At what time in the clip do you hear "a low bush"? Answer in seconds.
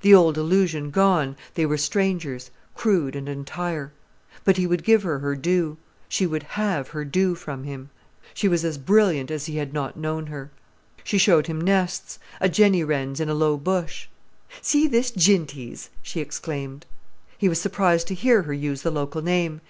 13.28-14.06